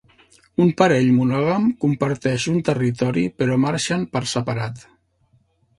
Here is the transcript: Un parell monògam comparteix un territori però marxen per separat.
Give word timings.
Un 0.63 0.69
parell 0.79 1.09
monògam 1.17 1.67
comparteix 1.85 2.49
un 2.55 2.59
territori 2.73 3.27
però 3.43 3.61
marxen 3.69 4.09
per 4.17 4.25
separat. 4.35 4.85